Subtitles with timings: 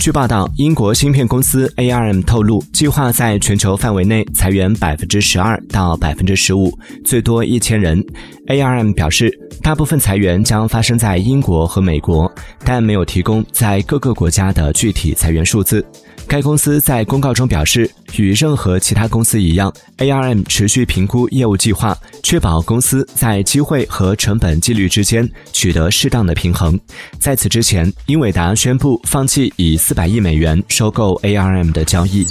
[0.00, 6.72] 据报道，英国芯片公司 ARM 透露，计划在全球范围内裁员百分之十二到百分之十五，
[7.04, 8.02] 最多一千人。
[8.46, 9.30] ARM 表示，
[9.62, 12.32] 大部分裁员将发生在英国和美国，
[12.64, 15.84] 但没有提供在各个国家的具体裁员数字。
[16.26, 26.78] 该公司在公告中表示，与任何其他公司一样，ARM 持续评估业务计划，确保公司在机会和成本纪律之间取得适当的平衡。
[27.18, 32.24] 在此之前，英伟达宣布放弃以四百亿美元收购 arm 的交易。